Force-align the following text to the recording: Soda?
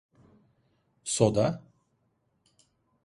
Soda? 1.15 1.61